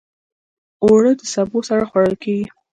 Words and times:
اوړه 0.83 1.11
د 1.19 1.23
سبو 1.33 1.59
سره 1.69 1.83
خوړل 1.89 2.15
کېږي 2.23 2.47